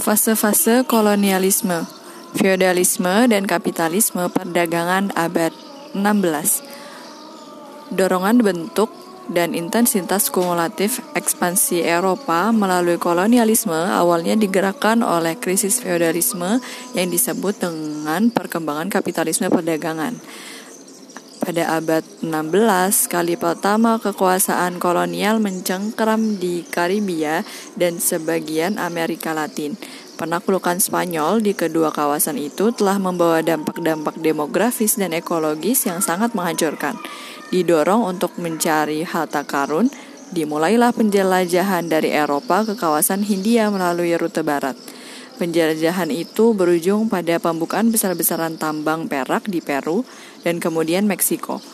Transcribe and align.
Fase-fase 0.00 0.88
kolonialisme, 0.88 1.84
feodalisme 2.32 3.28
dan 3.28 3.44
kapitalisme 3.44 4.32
perdagangan 4.32 5.12
abad 5.12 5.52
16. 5.92 7.92
Dorongan 7.92 8.40
bentuk 8.40 8.88
dan 9.28 9.52
intensitas 9.52 10.32
kumulatif 10.32 11.04
ekspansi 11.12 11.84
Eropa 11.84 12.48
melalui 12.48 12.96
kolonialisme 12.96 13.76
awalnya 13.76 14.40
digerakkan 14.40 15.04
oleh 15.04 15.36
krisis 15.36 15.84
feodalisme 15.84 16.64
yang 16.96 17.12
disebut 17.12 17.60
dengan 17.60 18.32
perkembangan 18.32 18.88
kapitalisme 18.88 19.52
perdagangan. 19.52 20.16
Pada 21.50 21.82
abad 21.82 22.06
16, 22.22 23.10
kali 23.10 23.34
pertama 23.34 23.98
kekuasaan 23.98 24.78
kolonial 24.78 25.42
mencengkeram 25.42 26.38
di 26.38 26.62
Karibia 26.62 27.42
dan 27.74 27.98
sebagian 27.98 28.78
Amerika 28.78 29.34
Latin. 29.34 29.74
Penaklukan 30.14 30.78
Spanyol 30.78 31.42
di 31.42 31.50
kedua 31.58 31.90
kawasan 31.90 32.38
itu 32.38 32.70
telah 32.70 33.02
membawa 33.02 33.42
dampak-dampak 33.42 34.22
demografis 34.22 34.94
dan 34.94 35.10
ekologis 35.10 35.90
yang 35.90 35.98
sangat 35.98 36.38
menghancurkan. 36.38 36.94
Didorong 37.50 38.06
untuk 38.06 38.38
mencari 38.38 39.02
harta 39.02 39.42
karun, 39.42 39.90
dimulailah 40.30 40.94
penjelajahan 40.94 41.90
dari 41.90 42.14
Eropa 42.14 42.62
ke 42.62 42.78
kawasan 42.78 43.26
Hindia 43.26 43.74
melalui 43.74 44.14
rute 44.14 44.46
barat. 44.46 44.78
Penjelajahan 45.40 46.12
itu 46.12 46.52
berujung 46.52 47.08
pada 47.08 47.40
pembukaan 47.40 47.88
besar-besaran 47.88 48.60
tambang 48.60 49.08
perak 49.08 49.48
di 49.48 49.64
Peru 49.64 50.04
dan 50.44 50.60
kemudian 50.60 51.08
Meksiko. 51.08 51.64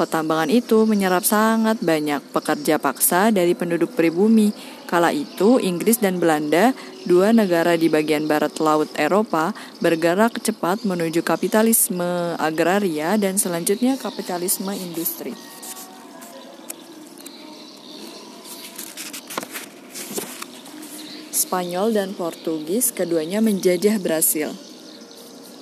Pertambangan 0.00 0.48
itu 0.48 0.88
menyerap 0.88 1.28
sangat 1.28 1.76
banyak 1.84 2.24
pekerja 2.32 2.80
paksa 2.80 3.28
dari 3.28 3.52
penduduk 3.52 3.92
pribumi. 3.92 4.56
Kala 4.88 5.12
itu, 5.12 5.60
Inggris 5.60 6.00
dan 6.00 6.16
Belanda, 6.16 6.72
dua 7.04 7.36
negara 7.36 7.76
di 7.76 7.92
bagian 7.92 8.24
barat 8.24 8.56
laut 8.56 8.88
Eropa, 8.96 9.52
bergerak 9.84 10.40
cepat 10.40 10.88
menuju 10.88 11.20
kapitalisme 11.20 12.32
agraria 12.40 13.20
dan 13.20 13.36
selanjutnya 13.36 14.00
kapitalisme 14.00 14.72
industri. 14.72 15.36
Spanyol 21.40 21.96
dan 21.96 22.12
Portugis 22.12 22.92
keduanya 22.92 23.40
menjajah 23.40 23.96
Brasil 23.96 24.52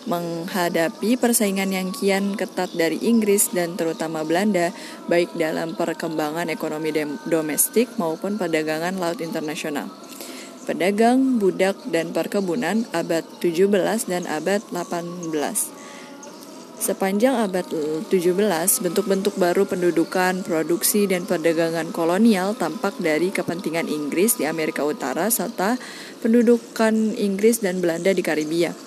menghadapi 0.09 1.21
persaingan 1.21 1.69
yang 1.69 1.93
kian 1.93 2.33
ketat 2.33 2.73
dari 2.73 2.97
Inggris 3.05 3.53
dan 3.53 3.77
terutama 3.77 4.25
Belanda, 4.25 4.73
baik 5.05 5.37
dalam 5.37 5.77
perkembangan 5.77 6.49
ekonomi 6.49 6.97
domestik 7.29 7.93
maupun 8.01 8.41
perdagangan 8.41 8.97
laut 8.97 9.21
internasional. 9.21 9.93
Pedagang, 10.65 11.37
budak, 11.37 11.77
dan 11.93 12.17
perkebunan 12.17 12.89
abad 12.97 13.25
17 13.45 14.09
dan 14.09 14.25
abad 14.29 14.65
18. 14.73 15.78
Sepanjang 16.79 17.35
abad 17.43 17.67
17, 18.07 18.07
bentuk-bentuk 18.87 19.35
baru 19.35 19.67
pendudukan, 19.67 20.47
produksi, 20.47 21.11
dan 21.11 21.27
perdagangan 21.27 21.91
kolonial 21.91 22.55
tampak 22.55 22.95
dari 23.03 23.35
kepentingan 23.35 23.91
Inggris 23.91 24.39
di 24.39 24.47
Amerika 24.47 24.87
Utara 24.87 25.27
serta 25.27 25.75
pendudukan 26.23 27.19
Inggris 27.19 27.67
dan 27.67 27.83
Belanda 27.83 28.15
di 28.15 28.23
Karibia. 28.23 28.79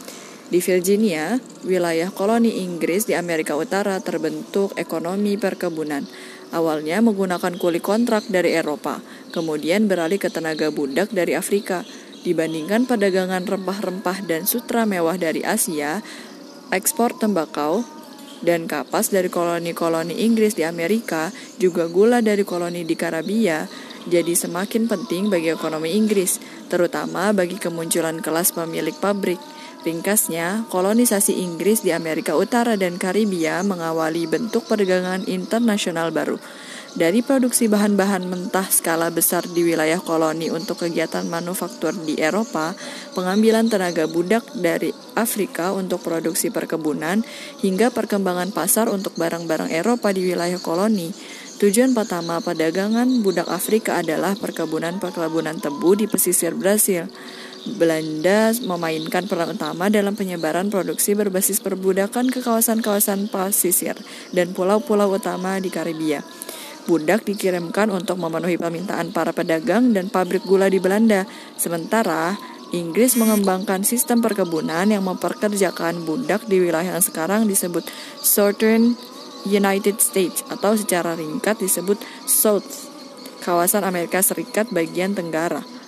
Di 0.47 0.63
Virginia, 0.63 1.35
wilayah 1.67 2.07
koloni 2.15 2.63
Inggris 2.63 3.11
di 3.11 3.15
Amerika 3.15 3.59
Utara 3.59 3.99
terbentuk 3.99 4.71
ekonomi 4.79 5.35
perkebunan. 5.35 6.07
Awalnya 6.55 7.03
menggunakan 7.03 7.59
kulit 7.59 7.83
kontrak 7.83 8.23
dari 8.31 8.55
Eropa, 8.55 9.03
kemudian 9.35 9.91
beralih 9.91 10.19
ke 10.19 10.31
tenaga 10.31 10.71
budak 10.71 11.11
dari 11.11 11.35
Afrika. 11.35 11.83
Dibandingkan 12.21 12.85
perdagangan 12.87 13.49
rempah-rempah 13.49 14.29
dan 14.29 14.47
sutra 14.47 14.85
mewah 14.85 15.17
dari 15.17 15.41
Asia, 15.41 16.05
ekspor 16.71 17.13
tembakau 17.13 17.83
dan 18.41 18.65
kapas 18.65 19.13
dari 19.13 19.29
koloni-koloni 19.29 20.25
Inggris 20.25 20.57
di 20.57 20.65
Amerika, 20.65 21.29
juga 21.61 21.85
gula 21.85 22.25
dari 22.25 22.41
koloni 22.41 22.81
di 22.81 22.97
Karibia, 22.97 23.69
jadi 24.09 24.33
semakin 24.33 24.89
penting 24.89 25.29
bagi 25.29 25.53
ekonomi 25.53 25.93
Inggris, 25.93 26.41
terutama 26.73 27.29
bagi 27.37 27.61
kemunculan 27.61 28.17
kelas 28.17 28.57
pemilik 28.57 28.97
pabrik. 28.97 29.37
Ringkasnya, 29.81 30.69
kolonisasi 30.69 31.41
Inggris 31.41 31.85
di 31.85 31.93
Amerika 31.93 32.33
Utara 32.37 32.77
dan 32.77 32.97
Karibia 32.97 33.61
mengawali 33.61 34.25
bentuk 34.29 34.65
perdagangan 34.65 35.25
internasional 35.25 36.09
baru. 36.09 36.37
Dari 36.91 37.23
produksi 37.23 37.71
bahan-bahan 37.71 38.27
mentah 38.27 38.67
skala 38.67 39.07
besar 39.15 39.47
di 39.47 39.63
wilayah 39.63 40.03
koloni 40.03 40.51
untuk 40.51 40.83
kegiatan 40.83 41.23
manufaktur 41.23 41.95
di 41.95 42.19
Eropa, 42.19 42.75
pengambilan 43.15 43.71
tenaga 43.71 44.11
budak 44.11 44.43
dari 44.59 44.91
Afrika 45.15 45.71
untuk 45.71 46.03
produksi 46.03 46.51
perkebunan, 46.51 47.23
hingga 47.63 47.95
perkembangan 47.95 48.51
pasar 48.51 48.91
untuk 48.91 49.15
barang-barang 49.15 49.71
Eropa 49.71 50.11
di 50.11 50.35
wilayah 50.35 50.59
koloni, 50.59 51.15
Tujuan 51.61 51.93
pertama 51.93 52.41
perdagangan 52.41 53.21
budak 53.21 53.45
Afrika 53.45 54.01
adalah 54.01 54.33
perkebunan-perkebunan 54.33 55.61
tebu 55.61 55.93
di 55.93 56.09
pesisir 56.09 56.57
Brasil. 56.57 57.05
Belanda 57.77 58.49
memainkan 58.65 59.29
peran 59.29 59.53
utama 59.53 59.85
dalam 59.93 60.17
penyebaran 60.17 60.73
produksi 60.73 61.13
berbasis 61.13 61.61
perbudakan 61.61 62.33
ke 62.33 62.41
kawasan-kawasan 62.41 63.29
pesisir 63.29 63.93
dan 64.33 64.57
pulau-pulau 64.57 65.13
utama 65.13 65.61
di 65.61 65.69
Karibia. 65.69 66.25
Budak 66.89 67.29
dikirimkan 67.29 67.93
untuk 67.93 68.17
memenuhi 68.17 68.57
permintaan 68.57 69.13
para 69.13 69.29
pedagang 69.31 69.93
dan 69.93 70.09
pabrik 70.09 70.41
gula 70.43 70.65
di 70.65 70.81
Belanda. 70.81 71.29
Sementara 71.55 72.33
Inggris 72.71 73.19
mengembangkan 73.19 73.83
sistem 73.83 74.23
perkebunan 74.23 74.87
yang 74.87 75.03
memperkerjakan 75.03 76.07
budak 76.07 76.47
di 76.47 76.63
wilayah 76.63 76.95
yang 76.95 77.03
sekarang 77.03 77.43
disebut 77.43 77.83
Southern 78.23 78.95
United 79.43 79.99
States 79.99 80.45
atau 80.47 80.79
secara 80.79 81.19
ringkat 81.19 81.59
disebut 81.59 81.99
South, 82.23 82.87
kawasan 83.43 83.83
Amerika 83.83 84.23
Serikat 84.23 84.71
bagian 84.71 85.11
tenggara. 85.11 85.80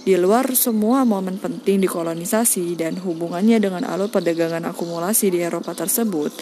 Di 0.00 0.16
luar 0.16 0.48
semua 0.56 1.04
momen 1.04 1.36
penting 1.36 1.84
di 1.84 1.84
kolonisasi 1.84 2.72
dan 2.72 2.96
hubungannya 3.04 3.60
dengan 3.60 3.84
alur 3.84 4.08
perdagangan 4.08 4.64
akumulasi 4.72 5.28
di 5.28 5.44
Eropa 5.44 5.76
tersebut, 5.76 6.32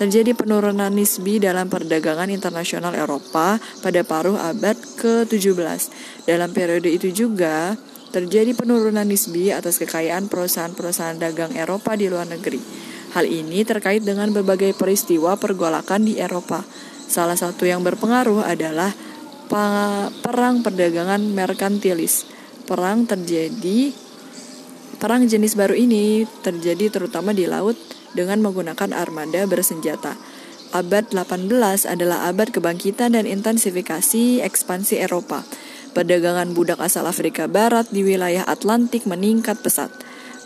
terjadi 0.00 0.32
penurunan 0.32 0.88
nisbi 0.88 1.36
dalam 1.36 1.68
perdagangan 1.68 2.32
internasional 2.32 2.96
Eropa 2.96 3.60
pada 3.84 4.00
paruh 4.00 4.40
abad 4.40 4.80
ke-17. 4.96 5.92
Dalam 6.24 6.56
periode 6.56 6.88
itu 6.88 7.12
juga, 7.12 7.76
terjadi 8.16 8.56
penurunan 8.56 9.04
nisbi 9.04 9.52
atas 9.52 9.76
kekayaan 9.76 10.32
perusahaan-perusahaan 10.32 11.20
dagang 11.20 11.52
Eropa 11.52 11.92
di 11.92 12.08
luar 12.08 12.24
negeri. 12.32 12.64
Hal 13.12 13.28
ini 13.28 13.60
terkait 13.60 14.00
dengan 14.08 14.32
berbagai 14.32 14.72
peristiwa 14.72 15.36
pergolakan 15.36 16.08
di 16.08 16.16
Eropa. 16.16 16.64
Salah 17.12 17.36
satu 17.36 17.68
yang 17.68 17.84
berpengaruh 17.84 18.40
adalah 18.40 18.88
perang 20.24 20.64
perdagangan 20.64 21.20
merkantilis 21.36 22.40
perang 22.72 23.04
terjadi 23.04 23.92
perang 24.96 25.28
jenis 25.28 25.60
baru 25.60 25.76
ini 25.76 26.24
terjadi 26.40 26.88
terutama 26.88 27.36
di 27.36 27.44
laut 27.44 27.76
dengan 28.16 28.40
menggunakan 28.40 28.96
armada 28.96 29.44
bersenjata. 29.44 30.16
Abad 30.72 31.12
18 31.12 31.52
adalah 31.84 32.32
abad 32.32 32.48
kebangkitan 32.48 33.12
dan 33.12 33.28
intensifikasi 33.28 34.40
ekspansi 34.40 35.04
Eropa. 35.04 35.44
Perdagangan 35.92 36.56
budak 36.56 36.80
asal 36.80 37.04
Afrika 37.04 37.44
Barat 37.44 37.92
di 37.92 38.08
wilayah 38.08 38.48
Atlantik 38.48 39.04
meningkat 39.04 39.60
pesat. 39.60 39.92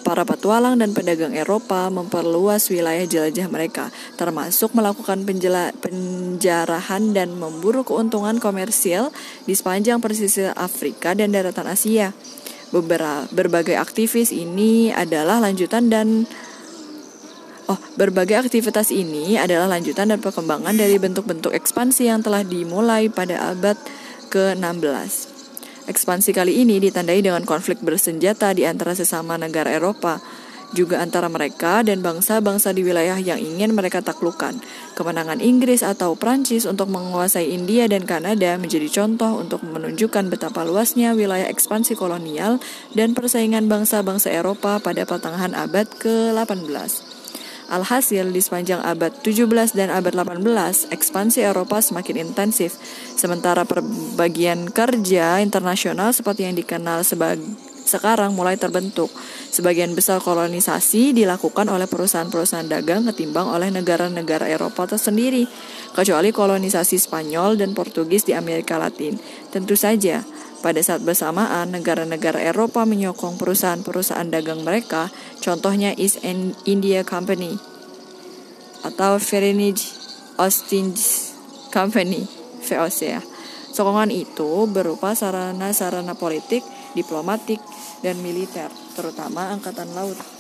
Para 0.07 0.23
petualang 0.23 0.79
dan 0.79 0.95
pedagang 0.95 1.35
Eropa 1.35 1.91
memperluas 1.91 2.71
wilayah 2.71 3.03
jelajah 3.03 3.51
mereka, 3.51 3.91
termasuk 4.15 4.71
melakukan 4.71 5.27
penjela, 5.27 5.75
penjarahan 5.83 7.11
dan 7.11 7.35
memburu 7.35 7.83
keuntungan 7.83 8.39
komersial 8.39 9.11
di 9.51 9.59
sepanjang 9.59 9.99
pesisir 9.99 10.55
Afrika 10.55 11.11
dan 11.11 11.35
daratan 11.35 11.67
Asia. 11.67 12.15
Beberapa 12.71 13.27
berbagai 13.35 13.75
aktivis 13.75 14.31
ini 14.31 14.95
adalah 14.95 15.43
lanjutan 15.43 15.91
dan 15.91 16.31
Oh, 17.67 17.83
berbagai 17.99 18.47
aktivitas 18.47 18.95
ini 18.95 19.35
adalah 19.35 19.67
lanjutan 19.67 20.07
dan 20.07 20.23
perkembangan 20.23 20.79
dari 20.79 21.03
bentuk-bentuk 21.03 21.51
ekspansi 21.51 22.07
yang 22.07 22.23
telah 22.23 22.47
dimulai 22.47 23.11
pada 23.11 23.51
abad 23.51 23.75
ke-16. 24.31 25.36
Ekspansi 25.87 26.35
kali 26.35 26.67
ini 26.67 26.83
ditandai 26.83 27.23
dengan 27.23 27.47
konflik 27.47 27.79
bersenjata 27.79 28.51
di 28.51 28.67
antara 28.67 28.91
sesama 28.99 29.39
negara 29.39 29.71
Eropa, 29.71 30.19
juga 30.75 30.99
antara 30.99 31.31
mereka 31.31 31.87
dan 31.87 32.03
bangsa-bangsa 32.03 32.75
di 32.75 32.83
wilayah 32.83 33.15
yang 33.23 33.39
ingin 33.39 33.71
mereka 33.71 34.03
taklukkan. 34.03 34.59
Kemenangan 34.99 35.39
Inggris 35.39 35.87
atau 35.87 36.19
Prancis 36.19 36.67
untuk 36.67 36.91
menguasai 36.91 37.55
India 37.55 37.87
dan 37.87 38.03
Kanada 38.03 38.59
menjadi 38.59 38.91
contoh 38.91 39.39
untuk 39.39 39.63
menunjukkan 39.63 40.27
betapa 40.27 40.67
luasnya 40.67 41.15
wilayah 41.15 41.47
ekspansi 41.47 41.95
kolonial 41.95 42.59
dan 42.99 43.15
persaingan 43.15 43.71
bangsa-bangsa 43.71 44.35
Eropa 44.35 44.83
pada 44.83 45.07
pertengahan 45.07 45.55
abad 45.55 45.87
ke-18. 46.03 47.16
Alhasil, 47.67 48.31
di 48.31 48.39
sepanjang 48.39 48.79
abad 48.79 49.11
17 49.27 49.75
dan 49.75 49.91
abad 49.91 50.15
18, 50.15 50.91
ekspansi 50.95 51.43
Eropa 51.43 51.83
semakin 51.83 52.31
intensif. 52.31 52.79
Sementara 53.19 53.67
perbagian 53.67 54.71
kerja 54.71 55.43
internasional 55.43 56.15
seperti 56.15 56.47
yang 56.47 56.55
dikenal 56.55 57.03
sebagai 57.03 57.43
sekarang 57.87 58.35
mulai 58.35 58.59
terbentuk. 58.59 59.09
Sebagian 59.55 59.95
besar 59.95 60.19
kolonisasi 60.19 61.15
dilakukan 61.15 61.71
oleh 61.71 61.87
perusahaan-perusahaan 61.87 62.67
dagang 62.67 63.07
ketimbang 63.07 63.47
oleh 63.47 63.71
negara-negara 63.71 64.51
Eropa 64.51 64.91
tersendiri, 64.91 65.47
kecuali 65.95 66.35
kolonisasi 66.35 66.99
Spanyol 66.99 67.55
dan 67.57 67.73
Portugis 67.73 68.27
di 68.27 68.35
Amerika 68.35 68.77
Latin. 68.77 69.17
Tentu 69.55 69.79
saja, 69.79 70.27
pada 70.61 70.81
saat 70.81 71.05
bersamaan, 71.05 71.73
negara-negara 71.73 72.41
Eropa 72.41 72.85
menyokong 72.89 73.37
perusahaan-perusahaan 73.37 74.29
dagang 74.29 74.65
mereka, 74.65 75.13
contohnya 75.41 75.93
East 75.97 76.21
India 76.65 77.03
Company 77.03 77.57
atau 78.87 79.19
Verenigd 79.19 79.83
Ostindische 80.39 81.35
Company, 81.75 82.25
VOC 82.65 82.99
ya. 83.03 83.21
Sokongan 83.77 84.09
itu 84.09 84.65
berupa 84.71 85.13
sarana-sarana 85.13 86.17
politik, 86.17 86.65
diplomatik, 86.97 87.61
dan 88.01 88.17
militer, 88.25 88.73
terutama 88.97 89.53
Angkatan 89.53 89.93
Laut. 89.93 90.36